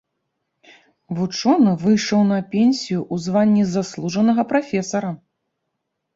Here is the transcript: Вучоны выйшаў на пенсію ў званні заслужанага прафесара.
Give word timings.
Вучоны 1.19 1.73
выйшаў 1.83 2.23
на 2.31 2.39
пенсію 2.55 2.99
ў 3.13 3.27
званні 3.27 3.63
заслужанага 3.75 4.49
прафесара. 4.55 5.15